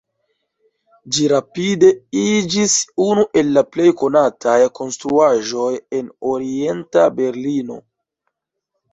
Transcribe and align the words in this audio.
Ĝi 1.15 1.25
rapide 1.31 1.89
iĝis 2.21 2.77
unu 3.07 3.25
el 3.41 3.51
la 3.57 3.63
plej 3.75 3.85
konataj 3.99 4.55
konstruaĵoj 4.79 5.67
en 5.99 6.09
Orienta 6.31 7.05
Berlino. 7.21 7.77